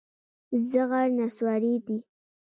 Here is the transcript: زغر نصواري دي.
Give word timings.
زغر 0.69 1.05
نصواري 1.17 1.75
دي. 1.85 1.97